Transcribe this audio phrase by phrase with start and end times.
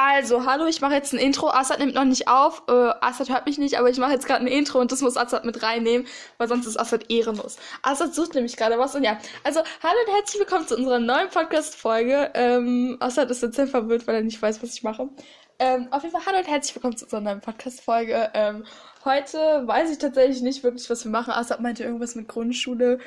[0.00, 1.48] Also, hallo, ich mache jetzt ein Intro.
[1.48, 2.62] Assad nimmt noch nicht auf.
[2.68, 5.16] Äh, Assad hört mich nicht, aber ich mache jetzt gerade ein Intro und das muss
[5.16, 7.56] Assad mit reinnehmen, weil sonst ist Assad ehrenlos.
[7.82, 9.18] Assad sucht nämlich gerade was und ja.
[9.42, 12.30] Also, hallo und herzlich willkommen zu unserer neuen Podcast-Folge.
[12.34, 15.08] Ähm, Assad ist jetzt sehr verwirrt, weil er nicht weiß, was ich mache.
[15.58, 18.30] Ähm, auf jeden Fall, hallo und herzlich willkommen zu unserer neuen Podcast-Folge.
[18.34, 18.64] Ähm,
[19.04, 19.36] heute
[19.66, 21.32] weiß ich tatsächlich nicht wirklich, was wir machen.
[21.32, 23.00] Assad meinte irgendwas mit Grundschule.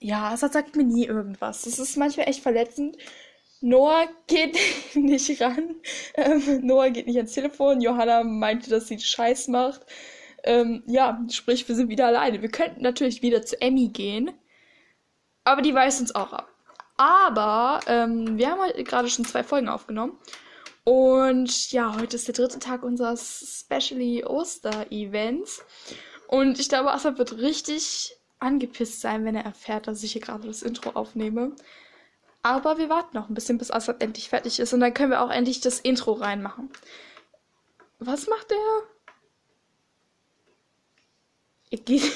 [0.00, 1.62] Ja, Assad sagt mir nie irgendwas.
[1.62, 2.98] Das ist manchmal echt verletzend.
[3.60, 4.58] Noah geht
[4.94, 5.76] nicht ran.
[6.14, 7.80] Ähm, Noah geht nicht ans Telefon.
[7.80, 9.82] Johanna meinte, dass sie Scheiß macht.
[10.44, 12.42] Ähm, ja, sprich, wir sind wieder alleine.
[12.42, 14.32] Wir könnten natürlich wieder zu Emmy gehen.
[15.44, 16.48] Aber die weist uns auch ab.
[16.96, 20.18] Aber ähm, wir haben heute gerade schon zwei Folgen aufgenommen.
[20.84, 25.64] Und ja, heute ist der dritte Tag unseres Specially Oster-Events.
[26.28, 30.46] Und ich glaube, Asa wird richtig angepisst sein, wenn er erfährt, dass ich hier gerade
[30.46, 31.56] das Intro aufnehme.
[32.46, 35.20] Aber wir warten noch ein bisschen, bis Assad endlich fertig ist und dann können wir
[35.20, 36.70] auch endlich das Intro reinmachen.
[37.98, 38.58] Was macht der?
[41.72, 42.02] Er geht.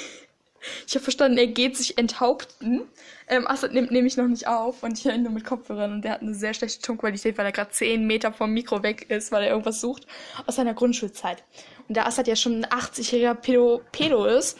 [0.85, 2.87] Ich habe verstanden, er geht sich enthaupten.
[3.27, 6.03] Ähm, Assad nimmt nämlich noch nicht auf und ich höre ihn nur mit Kopfhörern und
[6.03, 9.31] der hat eine sehr schlechte Tonqualität, weil er gerade 10 Meter vom Mikro weg ist,
[9.31, 10.05] weil er irgendwas sucht
[10.45, 11.43] aus seiner Grundschulzeit.
[11.87, 14.55] Und da Assad ja schon ein 80-jähriger Pedo, Pedo ist,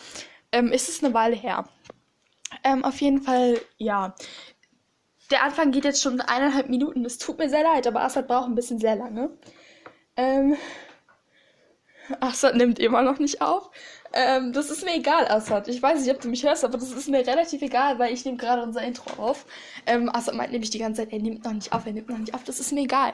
[0.52, 1.66] ähm, ist es eine Weile her.
[2.64, 4.16] Ähm, auf jeden Fall, ja
[5.31, 7.05] der Anfang geht jetzt schon eineinhalb Minuten.
[7.05, 9.29] Es tut mir sehr leid, aber Assad braucht ein bisschen sehr lange.
[10.17, 10.57] Ähm,
[12.19, 13.69] Assad nimmt immer noch nicht auf.
[14.13, 15.67] Ähm, das ist mir egal, Assad.
[15.67, 18.25] Ich weiß nicht, ob du mich hörst, aber das ist mir relativ egal, weil ich
[18.25, 19.45] nehme gerade unser Intro auf.
[19.85, 22.17] Ähm, Assad meint nämlich die ganze Zeit, er nimmt noch nicht auf, er nimmt noch
[22.17, 22.43] nicht auf.
[22.43, 23.13] Das ist mir egal.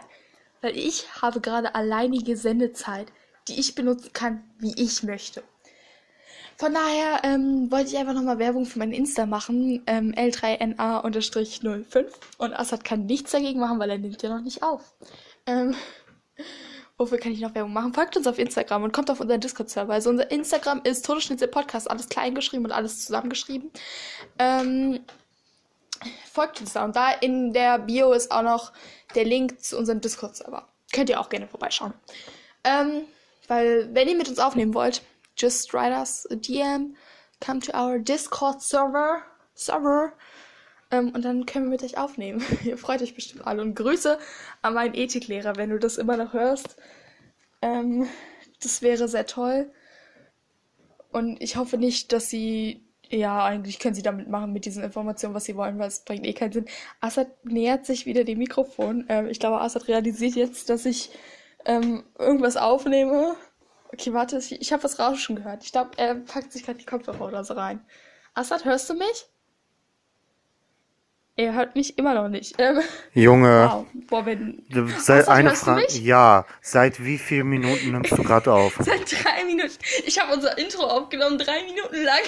[0.62, 3.12] Weil ich habe gerade alleinige Sendezeit,
[3.48, 5.44] die ich benutzen kann, wie ich möchte.
[6.60, 12.06] Von daher ähm, wollte ich einfach nochmal Werbung für mein Insta machen, ähm, L3NA-05.
[12.40, 14.82] Und Assad kann nichts dagegen machen, weil er nimmt ja noch nicht auf.
[15.46, 15.76] Ähm,
[16.98, 17.94] wofür kann ich noch Werbung machen?
[17.94, 19.94] Folgt uns auf Instagram und kommt auf unseren Discord-Server.
[19.94, 23.70] Also unser Instagram ist Todesschnitzel Podcast, alles klein geschrieben und alles zusammengeschrieben.
[24.40, 25.02] Ähm,
[26.32, 26.86] folgt uns da.
[26.86, 28.74] Und da in der Bio ist auch noch
[29.14, 30.68] der Link zu unserem Discord-Server.
[30.92, 31.94] Könnt ihr auch gerne vorbeischauen.
[32.64, 33.04] Ähm,
[33.48, 35.04] weil, wenn ihr mit uns aufnehmen wollt,
[35.38, 36.96] just write us a DM,
[37.40, 40.14] come to our Discord server, server,
[40.92, 42.44] ähm, und dann können wir mit euch aufnehmen.
[42.64, 43.62] Ihr freut euch bestimmt alle.
[43.62, 44.18] Und Grüße
[44.62, 46.78] an meinen Ethiklehrer, wenn du das immer noch hörst.
[47.62, 48.08] Ähm,
[48.62, 49.72] das wäre sehr toll.
[51.12, 52.84] Und ich hoffe nicht, dass sie.
[53.10, 56.26] Ja, eigentlich können sie damit machen mit diesen Informationen, was sie wollen, weil es bringt
[56.26, 56.66] eh keinen Sinn.
[57.00, 59.06] Assad nähert sich wieder dem Mikrofon.
[59.08, 61.12] Ähm, ich glaube, Assad realisiert jetzt, dass ich
[61.66, 63.38] ähm, irgendwas aufnehme
[63.94, 65.64] Okay, warte, ich, ich habe was Rauschen gehört.
[65.64, 67.82] Ich glaube, er packt sich gerade die Kopfhörer oder so rein.
[68.34, 69.26] Assad, hörst du mich?
[71.40, 72.56] Er hört mich immer noch nicht.
[72.58, 72.82] Ähm,
[73.14, 73.70] Junge.
[73.72, 73.86] Wow.
[74.10, 74.64] Boah, wenn,
[74.98, 75.86] seit Assad, eine Frage.
[76.00, 76.46] Ja.
[76.62, 78.76] Seit wie vielen Minuten nimmst du gerade auf?
[78.80, 79.78] Seit drei Minuten.
[80.06, 82.22] Ich habe unser Intro aufgenommen, drei Minuten lang.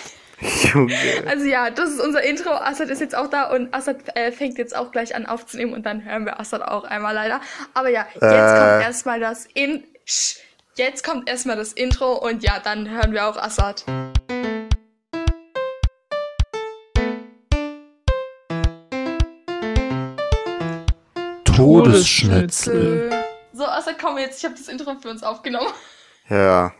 [0.73, 0.95] Junge.
[1.25, 2.51] Also ja, das ist unser Intro.
[2.51, 5.85] Assad ist jetzt auch da und Assad äh, fängt jetzt auch gleich an aufzunehmen und
[5.85, 7.41] dann hören wir Assad auch einmal leider.
[7.73, 8.29] Aber ja, jetzt äh.
[8.29, 9.83] kommt erstmal das in.
[10.05, 10.37] Sch
[10.79, 13.83] Jetzt kommt erstmal das Intro und ja, dann hören wir auch Assad.
[21.43, 23.11] Todesschnitzel.
[23.51, 25.67] So, Assad, komm jetzt, ich habe das Intro für uns aufgenommen.
[26.29, 26.71] Ja.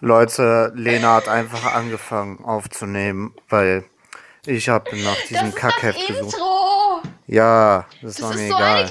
[0.00, 3.84] Leute, Lena hat einfach angefangen aufzunehmen, weil
[4.46, 6.32] ich habe nach diesem Kackheft gesucht.
[6.32, 7.02] Intro.
[7.26, 8.90] Ja, das, das war mir egal.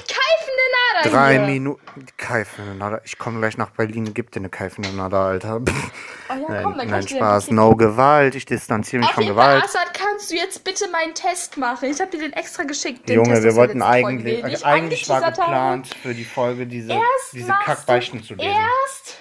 [1.02, 2.06] So Drei Minuten.
[2.16, 3.00] Keifende Nada.
[3.04, 5.60] Ich komme gleich nach Berlin, gib dir eine keifende Nada, Alter.
[5.60, 7.50] Oh ja, nein, komm, nein Spaß.
[7.50, 8.34] No Gewalt.
[8.34, 9.60] Ich distanziere mich Auf von Gewalt.
[9.62, 11.90] Fall, Assad, kannst du jetzt bitte meinen Test machen?
[11.90, 13.08] Ich habe dir den extra geschickt.
[13.08, 14.44] Den Junge, Test, wir wollten eigentlich.
[14.44, 17.00] Also eigentlich war geplant für die Folge diese,
[17.32, 18.50] diese Kackbeichten zu lesen.
[18.50, 19.18] Erst.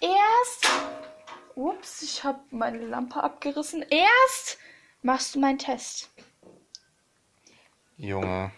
[0.00, 0.70] Erst.
[1.54, 3.84] Ups, ich habe meine Lampe abgerissen.
[3.90, 4.58] Erst
[5.02, 6.10] machst du meinen Test.
[7.96, 8.50] Junge.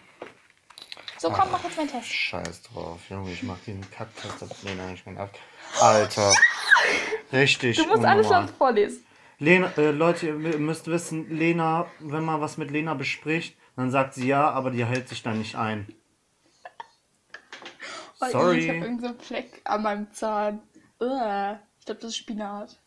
[1.17, 2.07] So, komm, mach jetzt meinen Test.
[2.07, 5.31] Scheiß drauf, Junge, ich mach diesen Kacktest Lena nicht mehr ab.
[5.79, 6.33] Alter.
[7.31, 7.77] Richtig.
[7.77, 8.17] Du musst unnormal.
[8.17, 9.05] alles laut vorlesen.
[9.39, 14.13] Lena, äh, Leute, ihr müsst wissen, Lena, wenn man was mit Lena bespricht, dann sagt
[14.13, 15.87] sie ja, aber die hält sich dann nicht ein.
[18.21, 18.59] Oh, Sorry.
[18.59, 20.61] Ich habe irgendeinen so Fleck an meinem Zahn.
[21.01, 21.59] Uah.
[21.79, 22.79] Ich glaube, das ist Spinat.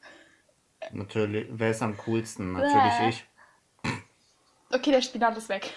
[0.93, 1.47] Natürlich.
[1.51, 2.53] Wer ist am coolsten?
[2.53, 3.09] Natürlich Uah.
[3.09, 3.25] ich.
[4.71, 5.73] Okay, der Spinat ist weg.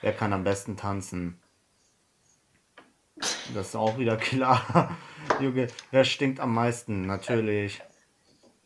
[0.00, 1.40] Wer kann am besten tanzen?
[3.54, 4.96] Das ist auch wieder klar.
[5.40, 7.06] Junge, wer stinkt am meisten?
[7.06, 7.82] Natürlich.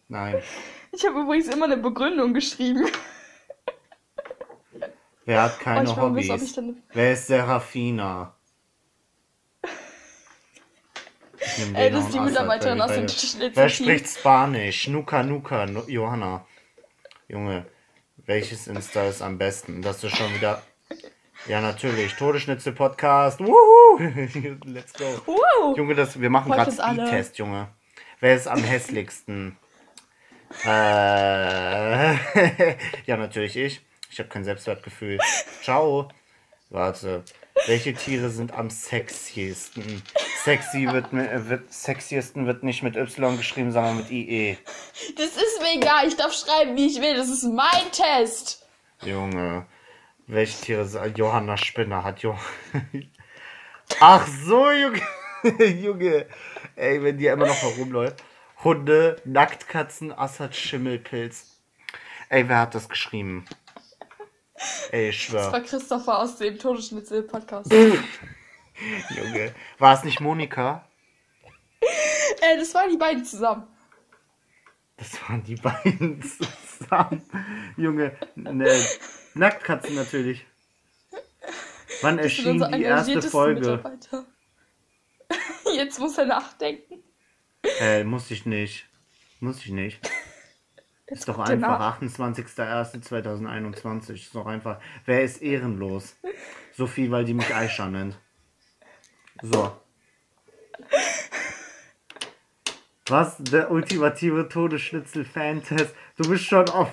[0.08, 0.42] Nein.
[0.92, 2.86] Ich habe übrigens immer eine Begründung geschrieben.
[5.24, 6.28] Wer hat keine Hobbys?
[6.28, 8.34] Wissen, Wer ist Serafina?
[11.74, 13.56] Ey, das ist die Mitarbeiterin aus dem Schnitzelteam.
[13.56, 14.88] Wer spricht Spanisch?
[14.88, 16.46] Nuka Nuka, Nu- Johanna.
[17.28, 17.66] Junge,
[18.16, 19.80] welches Insta ist am besten?
[19.82, 20.62] Das ist schon wieder.
[21.46, 22.14] Ja, natürlich.
[22.14, 23.40] Todesschnitzel Podcast.
[23.40, 23.98] Wuhu!
[24.64, 25.04] Let's go.
[25.26, 25.76] Wow.
[25.76, 26.70] Junge, das, wir machen gerade.
[26.70, 27.68] Speedtest, Junge.
[28.20, 29.56] Wer ist am hässlichsten?
[30.66, 30.68] Äh,
[33.06, 33.80] ja, natürlich ich.
[34.10, 35.18] Ich habe kein Selbstwertgefühl.
[35.62, 36.10] Ciao.
[36.68, 37.24] Warte.
[37.66, 40.02] Welche Tiere sind am sexiesten?
[40.44, 44.58] Sexy wird, äh, wird sexiesten wird nicht mit Y geschrieben, sondern mit IE.
[45.16, 46.06] Das ist mir egal.
[46.06, 47.16] Ich darf schreiben, wie ich will.
[47.16, 48.66] Das ist mein Test.
[49.02, 49.64] Junge.
[50.26, 51.18] Welche Tiere sind.
[51.18, 52.38] Johanna Spinner hat Jo.
[54.00, 55.00] Ach so, Junge.
[55.82, 56.26] Junge.
[56.76, 58.22] Ey, wenn die immer noch herumläuft.
[58.64, 61.60] Hunde, Nacktkatzen, Assad, Schimmelpilz.
[62.28, 63.44] Ey, wer hat das geschrieben?
[64.92, 65.52] Ey, ich Das schwör.
[65.52, 67.72] war Christopher aus dem Todesschnitzel-Podcast.
[69.10, 69.54] Junge.
[69.78, 70.88] War es nicht Monika?
[72.40, 73.66] Ey, das waren die beiden zusammen.
[74.96, 77.22] Das waren die beiden zusammen.
[77.76, 78.16] Junge.
[78.36, 78.80] Ne,
[79.34, 80.46] Nacktkatzen natürlich.
[82.02, 83.82] Wann Das erschien die erste Folge?
[85.74, 87.02] Jetzt muss er nachdenken.
[87.80, 88.86] Äh, muss ich nicht.
[89.40, 90.00] Muss ich nicht.
[91.06, 91.78] Ist doch einfach.
[91.78, 92.00] nach.
[92.00, 94.12] 28.01.2021.
[94.14, 94.80] Ist doch einfach.
[95.04, 96.16] Wer ist ehrenlos?
[96.72, 98.18] Sophie, weil die mich Aisha nennt.
[99.42, 99.76] So.
[103.06, 103.36] Was?
[103.38, 105.94] Der ultimative Todesschnitzel-Fan-Test.
[106.16, 106.88] Du bist schon auf.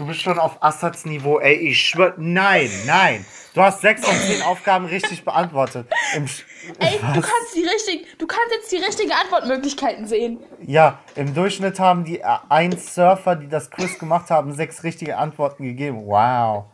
[0.00, 1.40] Du bist schon auf Assads Niveau.
[1.40, 2.14] Ey, ich schwör.
[2.16, 3.22] Nein, nein.
[3.52, 5.88] Du hast sechs von zehn Aufgaben richtig beantwortet.
[6.16, 6.44] Im, Sch-
[6.78, 10.38] Ey, du kannst die richtigen, du kannst jetzt die richtigen Antwortmöglichkeiten sehen.
[10.62, 15.18] Ja, im Durchschnitt haben die äh, ein Surfer, die das Quiz gemacht haben, sechs richtige
[15.18, 16.06] Antworten gegeben.
[16.06, 16.64] Wow.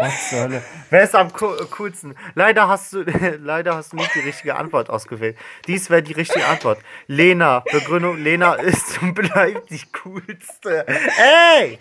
[0.00, 0.62] Was zur Hölle?
[0.88, 2.16] Wer ist am co coolsten?
[2.34, 3.02] Leider hast du
[3.38, 5.36] leider hast du nicht die richtige Antwort ausgewählt.
[5.66, 6.78] Dies wäre die richtige Antwort.
[7.06, 10.86] Lena, Begründung, Lena ist und bleibt die coolste.
[10.88, 11.78] Ey!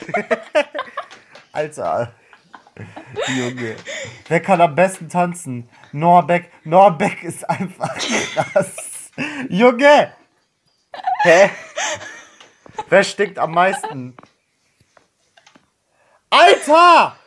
[1.53, 2.11] Alter.
[3.27, 3.77] Junge.
[4.27, 5.69] Wer kann am besten tanzen?
[5.93, 6.51] Norbeck.
[6.65, 9.11] Norbeck ist einfach krass.
[9.47, 10.13] Junge!
[11.21, 11.49] Hä?
[12.89, 14.17] Wer stinkt am meisten?
[16.29, 17.18] Alter!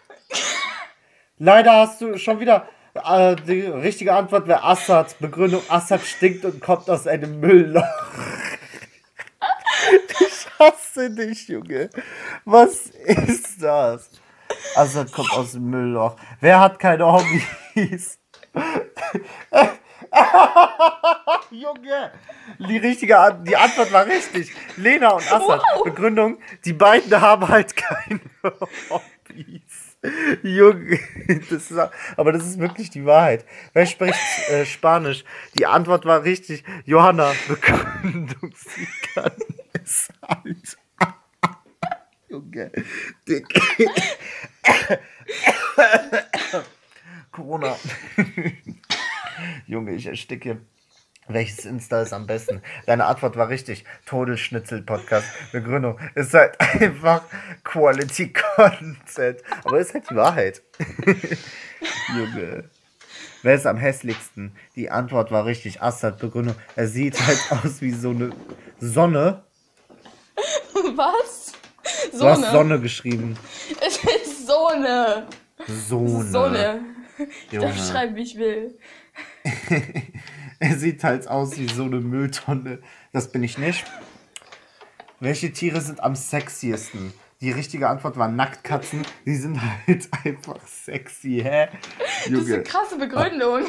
[1.44, 2.68] Leider hast du schon wieder.
[2.94, 5.18] Äh, die richtige Antwort wäre Assad.
[5.18, 7.82] Begründung: Assad stinkt und kommt aus einem Müllloch.
[10.20, 11.90] Ich hasse dich, Junge.
[12.44, 14.08] Was ist das?
[14.76, 16.14] Assad kommt aus dem Müllloch.
[16.38, 18.20] Wer hat keine Hobbys?
[21.50, 22.12] Junge!
[22.60, 24.54] Die richtige An die Antwort war richtig.
[24.76, 25.60] Lena und Assad.
[25.82, 28.20] Begründung: Die beiden haben halt keine
[28.90, 29.71] Hobbys.
[30.42, 30.98] Junge,
[31.50, 31.78] das ist,
[32.16, 33.44] aber das ist wirklich die Wahrheit.
[33.72, 34.18] Wer spricht
[34.50, 35.24] äh, Spanisch?
[35.56, 36.64] Die Antwort war richtig.
[36.84, 39.32] Johanna, Begründung, sie kann
[39.72, 40.76] es halt.
[42.28, 42.72] Junge,
[43.28, 43.46] Dick.
[47.30, 47.76] Corona.
[49.66, 50.60] Junge, ich ersticke.
[51.28, 52.62] Welches Insta ist am besten?
[52.86, 53.84] Deine Antwort war richtig.
[54.06, 55.26] Todesschnitzel-Podcast.
[55.52, 57.22] Begründung ist halt einfach
[57.62, 59.40] Quality Content.
[59.64, 60.62] Aber ist halt die Wahrheit.
[62.16, 62.64] Junge.
[63.42, 64.52] Wer ist am hässlichsten?
[64.74, 65.80] Die Antwort war richtig.
[65.80, 66.56] Assad, Begründung.
[66.74, 68.32] Er sieht halt aus wie so eine
[68.80, 69.44] Sonne.
[70.96, 71.52] Was?
[72.12, 72.50] Du hast Sonne.
[72.50, 73.36] Sonne geschrieben.
[73.80, 75.28] Es ist Sonne.
[75.68, 76.24] Sonne.
[76.30, 76.80] Sonne.
[77.50, 78.76] Ich darf schreiben, wie ich will.
[80.68, 82.78] Er sieht halt aus wie so eine Mülltonne.
[83.12, 83.84] Das bin ich nicht.
[85.18, 87.12] Welche Tiere sind am sexiesten?
[87.40, 89.02] Die richtige Antwort war Nacktkatzen.
[89.26, 91.66] Die sind halt einfach sexy, hä?
[91.98, 92.62] Das ist eine Junge.
[92.62, 93.64] krasse Begründung.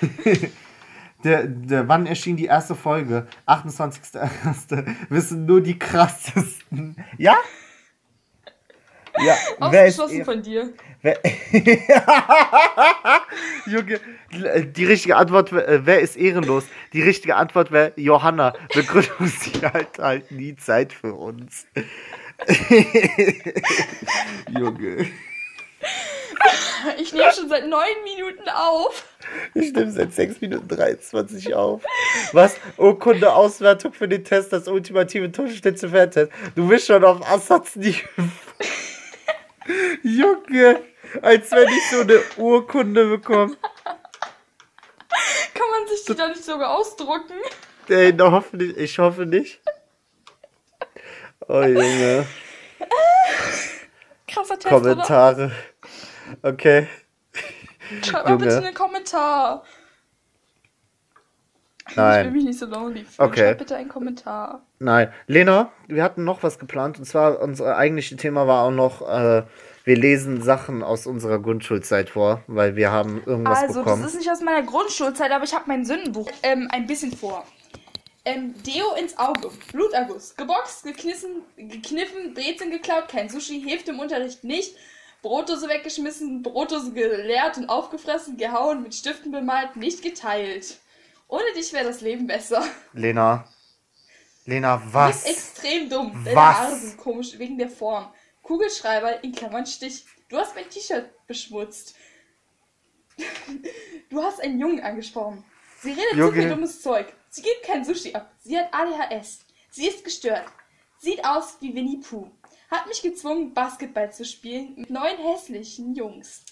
[1.24, 3.26] Der, der, wann erschien die erste Folge?
[3.46, 4.94] 28.01.
[5.08, 7.02] Wissen nur die krassesten.
[7.16, 7.38] Ja?
[9.22, 9.36] Ja,
[9.70, 10.72] wer ist Ausgeschlossen eher- von dir.
[11.02, 11.18] Wer
[13.66, 14.00] Junge,
[14.72, 16.64] die richtige Antwort äh, wer ist ehrenlos?
[16.92, 18.52] Die richtige Antwort wäre Johanna.
[18.74, 21.66] Begründung, sie hat halt nie Zeit für uns.
[24.58, 25.06] Junge,
[26.98, 29.04] Ich nehme schon seit neun Minuten auf.
[29.54, 31.82] ich nehme seit 6 Minuten 23 auf.
[32.32, 32.56] Was?
[32.76, 36.30] Urkunde Auswertung für den Test, das ultimative Torschnitzel Fan-Test.
[36.56, 38.06] Du bist schon auf Assads Niveau.
[40.04, 40.82] Junge,
[41.22, 43.56] als wenn ich so eine Urkunde bekomme.
[45.54, 47.36] Kann man sich die da nicht sogar ausdrucken?
[47.88, 49.60] Ey, na, hoffentlich, ich hoffe nicht.
[51.48, 52.26] Oh Junge.
[54.28, 54.68] Krasser oder?
[54.68, 55.52] Kommentare.
[56.42, 56.88] Okay.
[58.02, 59.64] Schreib mal bitte einen Kommentar.
[61.96, 62.20] Nein.
[62.20, 63.28] Ich will mich nicht so lonely fühlen.
[63.30, 63.40] Okay.
[63.40, 64.66] Schreib bitte einen Kommentar.
[64.78, 65.12] Nein.
[65.26, 69.44] Lena, wir hatten noch was geplant und zwar unser eigentliches Thema war auch noch, äh,
[69.84, 74.02] wir lesen Sachen aus unserer Grundschulzeit vor, weil wir haben irgendwas also, bekommen.
[74.02, 77.46] das ist nicht aus meiner Grundschulzeit, aber ich habe mein Sündenbuch ähm, ein bisschen vor.
[78.24, 84.42] Ähm, Deo ins Auge, Bluterguss, geboxt, geknissen, gekniffen, Brezeln geklaut, kein Sushi, hilft im Unterricht
[84.44, 84.74] nicht,
[85.20, 90.78] Brotdose weggeschmissen, Brotdose geleert und aufgefressen, gehauen, mit Stiften bemalt, nicht geteilt.
[91.28, 92.64] Ohne dich wäre das Leben besser.
[92.94, 93.44] Lena.
[94.46, 95.24] Lena, Du was?
[95.24, 96.22] bist extrem dumm.
[96.24, 96.56] Deine Was?
[96.56, 98.06] Haare sind komisch wegen der Form.
[98.44, 100.04] Kugelschreiber in Klammern Stich.
[100.28, 101.96] Du hast mein T-Shirt beschmutzt.
[104.10, 105.44] Du hast einen Jungen angesprochen.
[105.80, 106.32] Sie redet zu Junge.
[106.32, 107.12] viel dummes Zeug.
[107.30, 108.32] Sie gibt kein Sushi ab.
[108.40, 109.40] Sie hat ADHS.
[109.70, 110.44] Sie ist gestört.
[110.98, 112.30] Sieht aus wie Winnie Pooh.
[112.70, 116.44] Hat mich gezwungen, Basketball zu spielen mit neun hässlichen Jungs.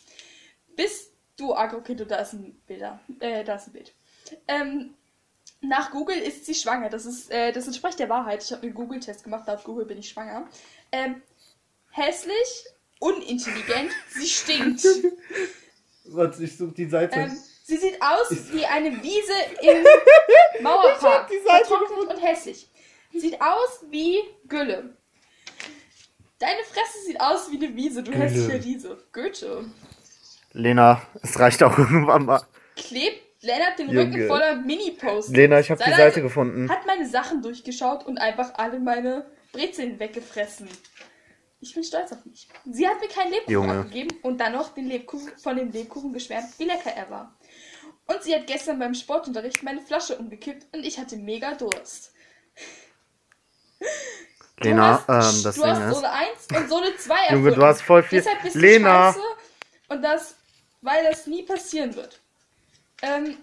[0.74, 2.82] Bist du, ah, okay, du, da ist ein Bild.
[3.20, 3.94] Äh, da ist ein Bild.
[4.48, 4.94] Ähm,
[5.60, 6.88] nach Google ist sie schwanger.
[6.88, 8.42] Das ist, äh, das entspricht der Wahrheit.
[8.42, 9.46] Ich habe einen Google-Test gemacht.
[9.46, 10.48] Laut Google bin ich schwanger.
[10.90, 11.22] Ähm,
[11.92, 12.64] hässlich,
[13.00, 14.84] unintelligent, sie stinkt.
[16.04, 17.20] Warte, ich suche die Seite.
[17.20, 19.32] Ähm, sie sieht aus wie eine Wiese
[19.62, 21.28] im Mauerpark.
[21.28, 22.68] die Seite Vertrocknet und hässlich.
[23.14, 24.18] Sieht aus wie
[24.48, 24.96] Gülle.
[26.38, 28.24] Deine Fresse sieht aus wie eine Wiese, du Gülle.
[28.24, 28.98] hässliche Riese.
[29.12, 29.64] Goethe.
[30.52, 32.42] Lena, es reicht auch irgendwann mal.
[32.76, 34.14] Klebt Lennart den Junge.
[34.14, 35.32] Rücken voller Mini-Posts.
[35.32, 36.68] Lena, ich habe die Seite gefunden.
[36.70, 40.68] Hat meine Sachen durchgeschaut und einfach alle meine Brezeln weggefressen.
[41.62, 42.48] Ich bin stolz auf mich.
[42.70, 43.80] Sie hat mir keinen Lebkuchen Junge.
[43.80, 47.34] abgegeben und dann noch den Lebkuchen, von dem Lebkuchen geschwärmt, wie lecker er war.
[48.06, 52.12] Und sie hat gestern beim Sportunterricht meine Flasche umgekippt und ich hatte mega Durst.
[54.56, 55.94] Du Lena, hast, ähm, das du Ding hast ist.
[55.94, 57.54] Zone 1 und Zone 2 Junge, erfunden.
[57.60, 58.18] du hast voll viel.
[58.20, 59.12] Deshalb bist Lena.
[59.12, 59.26] du scheiße
[59.88, 60.34] und das,
[60.80, 62.20] weil das nie passieren wird.
[63.02, 63.36] Ähm,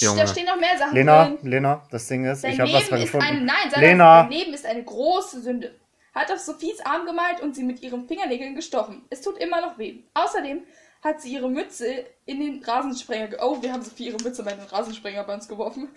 [0.00, 0.20] Junge.
[0.22, 1.38] da stehen noch mehr Sachen Lena, drin.
[1.42, 3.26] Lena, das Ding ist, Dein ich habe was gefunden.
[3.26, 4.22] eine, nein, sag Lena.
[4.22, 5.74] das, dein Leben ist eine große Sünde.
[6.16, 9.04] Hat auf Sophies Arm gemalt und sie mit ihren Fingernägeln gestochen.
[9.10, 9.98] Es tut immer noch weh.
[10.14, 10.62] Außerdem
[11.04, 14.52] hat sie ihre Mütze in den Rasensprenger ge Oh, wir haben Sophie ihre Mütze bei
[14.54, 15.90] den Rasensprenger bei uns geworfen.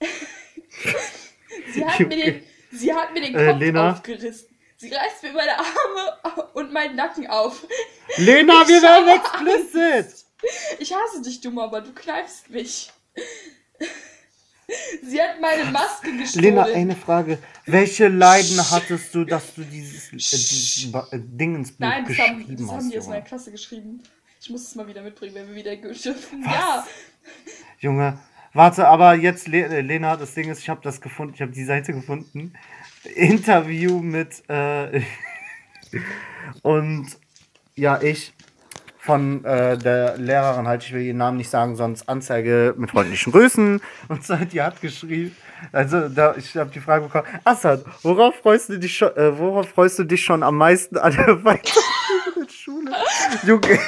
[1.72, 3.92] sie, hat mir den, sie hat mir den Äh, Kopf Lena?
[3.92, 4.48] aufgerissen.
[4.76, 7.64] Sie reißt mir meine Arme und meinen Nacken auf.
[8.16, 10.24] Lena, wir Ich werden habe explicit.
[10.78, 12.90] Ich hasse dich, dumm, aber du kneifst mich.
[15.02, 16.44] Sie hat meine Maske gestohlen.
[16.44, 17.38] Lena, eine Frage.
[17.64, 22.18] Welche Leiden hattest du, dass du dieses, äh, dieses äh, Ding ins Buch Nein, das
[22.18, 22.92] haben, geschrieben das haben hast?
[22.92, 23.22] die aus meiner?
[23.22, 24.02] Klasse geschrieben.
[24.40, 26.42] Ich muss es mal wieder mitbringen, wenn wir wieder dürfen.
[26.44, 26.86] Ja,
[27.80, 28.18] Junge,
[28.52, 31.52] warte, aber jetzt, Le äh, Lena, das Ding ist, ich habe das gefunden, ich habe
[31.52, 32.52] die Seite gefunden.
[33.14, 35.02] Interview mit, äh,
[36.62, 37.06] und
[37.74, 38.34] ja, ich
[39.08, 43.32] von äh, der Lehrerin halt, ich will ihren Namen nicht sagen, sonst Anzeige mit freundlichen
[43.32, 43.80] Grüßen.
[44.08, 45.34] Und so, die hat geschrieben,
[45.72, 49.70] also da, ich habe die Frage bekommen, Assad, worauf freust du dich schon, äh, worauf
[49.70, 52.92] freust du dich schon am meisten an der weiterführenden Schule?
[53.46, 53.78] Junge,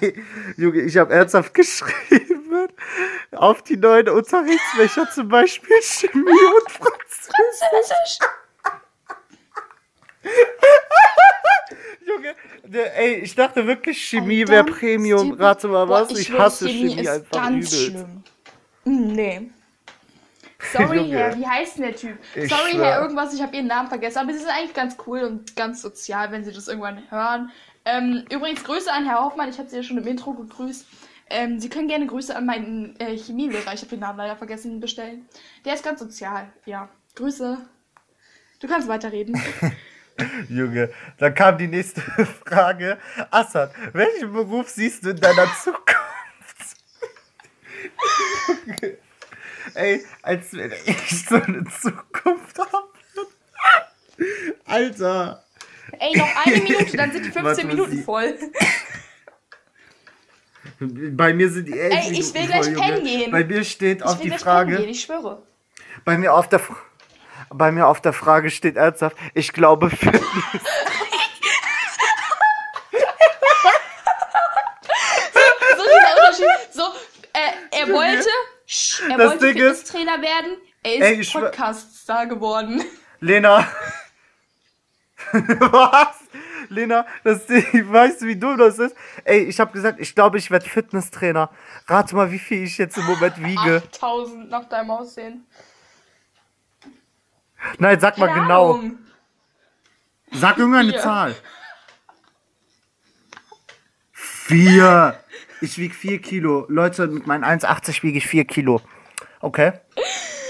[0.56, 2.68] Junge, ich habe ernsthaft geschrieben,
[3.32, 8.18] auf die neuen Unterrichtsfächer, zum Beispiel Chemie und Französisch.
[12.06, 12.34] Junge,
[12.96, 15.32] ey, ich dachte wirklich, Chemie wäre Premium.
[15.32, 17.84] Rate mal Boah, was, ich, schwör, hasse Chemie, ist einfach ganz übelst.
[17.84, 18.22] schlimm.
[18.84, 19.50] Mm, Nee.
[20.72, 21.16] Sorry, Junge.
[21.18, 22.18] Herr, wie heißt denn der Typ?
[22.34, 22.84] Ich Sorry, schwör.
[22.84, 24.18] Herr, irgendwas, ich habe Ihren Namen vergessen.
[24.18, 27.50] Aber Sie sind eigentlich ganz cool und ganz sozial, wenn Sie das irgendwann hören.
[27.84, 30.86] Ähm, übrigens, Grüße an Herr Hoffmann, ich habe Sie ja schon im Intro gegrüßt.
[31.30, 34.80] Ähm, Sie können gerne Grüße an meinen äh, Chemielehrer, ich habe den Namen leider vergessen,
[34.80, 35.26] bestellen.
[35.64, 36.88] Der ist ganz sozial, ja.
[37.14, 37.58] Grüße.
[38.60, 39.40] Du kannst weiterreden.
[40.48, 42.00] Junge, dann kam die nächste
[42.46, 42.98] Frage.
[43.30, 45.94] Assad, welchen Beruf siehst du in deiner Zukunft?
[49.74, 52.88] Ey, als wenn ich so eine Zukunft habe.
[54.66, 55.44] Alter.
[55.98, 58.34] Ey, noch eine Minute, dann sind die 15 Warte, Minuten voll.
[60.80, 63.30] Bei mir sind die elf Ey, ich will gleich pennen gehen.
[63.30, 64.76] Bei mir steht Ich auf die Frage.
[64.76, 65.42] gehen, ich schwöre.
[66.04, 66.76] Bei mir auf der Fra-
[67.50, 70.12] bei mir auf der Frage steht ernsthaft, ich glaube für
[76.72, 76.82] So
[77.32, 78.28] äh, er wollte,
[79.08, 80.56] er Das wollte Ding ist- Fitnesstrainer werden.
[80.82, 82.84] Er ist Ey, ich schwör- Podcast-Star geworden.
[83.20, 83.66] Lena.
[85.32, 86.16] Was?
[86.68, 88.94] Lena, das weißt du, wie dumm das ist?
[89.24, 91.50] Ey, ich habe gesagt, ich glaube, ich werde Fitnesstrainer.
[91.86, 93.82] Rate mal, wie viel ich jetzt im Moment wiege.
[93.92, 95.46] 8000 nach deinem Aussehen.
[97.78, 98.74] Nein, sag mal genau.
[98.74, 98.98] Ahnung.
[100.32, 101.00] Sag irgendeine Vier.
[101.00, 101.36] Zahl.
[104.12, 105.20] Vier.
[105.60, 106.66] Ich wiege 4 Kilo.
[106.68, 108.80] Leute, mit meinen 1,80 wiege ich 4 Kilo.
[109.40, 109.72] Okay?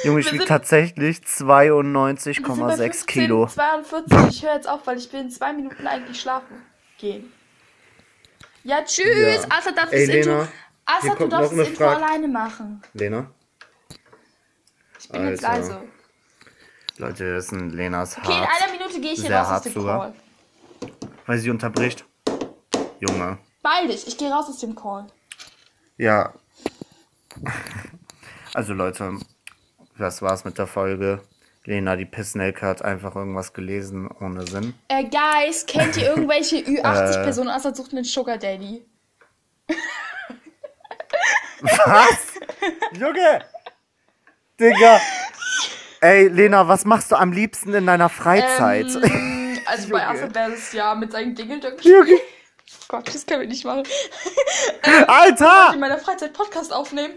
[0.03, 3.47] Junge, ich wiege tatsächlich 92,6 Kilo.
[3.47, 4.19] 42.
[4.29, 6.63] Ich höre jetzt auf, weil ich will in zwei Minuten eigentlich schlafen
[6.99, 7.33] gehen.
[8.65, 9.43] Ja, tschüss.
[9.43, 9.57] Ja.
[9.57, 10.53] Asa darf Ey, das Lena, Intro.
[10.87, 12.05] Asa, du darfst das Intro Frage.
[12.05, 12.83] alleine machen.
[12.95, 13.31] Lena?
[14.99, 15.31] Ich bin Alter.
[15.31, 15.83] jetzt leise.
[16.99, 18.27] Leute, das ist ein Lenas hart.
[18.29, 19.99] Okay, in einer Minute gehe ich hier raus aus dem sogar.
[20.01, 20.15] Call.
[21.27, 22.05] Weil sie unterbricht.
[23.01, 23.39] Junge.
[23.63, 25.07] Beeil dich, ich gehe raus aus dem Call.
[25.97, 26.33] Ja.
[28.57, 29.19] Also Leute,
[29.99, 31.21] das war's mit der Folge.
[31.65, 34.75] Lena, die Pissnelke, hat einfach irgendwas gelesen ohne Sinn.
[34.87, 38.87] Äh, Guys, kennt ihr irgendwelche Ü80-Personen, außer sucht einen Sugar Daddy?
[41.63, 42.35] Was?
[42.93, 43.45] Junge!
[44.61, 45.01] Digga!
[46.05, 48.95] Ey, Lena, was machst du am liebsten in deiner Freizeit?
[48.95, 52.17] Ähm, also bei Alphabet ja mit seinen Dingeldöcken Junge!
[52.17, 52.19] Oh
[52.89, 53.85] Gott, das können wir nicht machen.
[54.83, 55.69] ähm, Alter!
[55.69, 57.15] Ich in meiner Freizeit Podcast aufnehmen.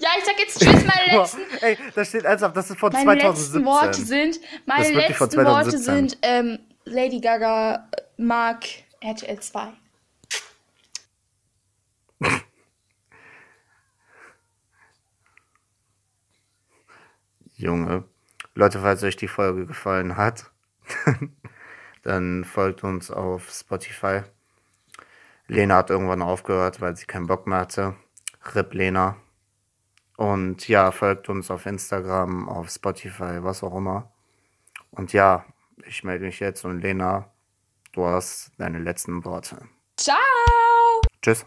[0.00, 1.42] Ja, ich sag jetzt Tschüss, meine letzten.
[1.60, 3.60] Ey, da steht ernsthaft, das ist von meine 2017.
[3.60, 8.64] Letzten Worte sind, meine letzten Worte sind, ähm, Lady Gaga mag
[9.00, 9.68] RTL 2.
[17.60, 18.04] Junge.
[18.54, 20.50] Leute, falls euch die Folge gefallen hat,
[22.02, 24.22] dann folgt uns auf Spotify.
[25.46, 27.94] Lena hat irgendwann aufgehört, weil sie keinen Bock mehr hatte.
[28.54, 29.16] Rip Lena.
[30.16, 34.10] Und ja, folgt uns auf Instagram, auf Spotify, was auch immer.
[34.90, 35.44] Und ja,
[35.86, 37.30] ich melde mich jetzt und Lena,
[37.92, 39.58] du hast deine letzten Worte.
[39.96, 40.16] Ciao!
[41.22, 41.46] Tschüss.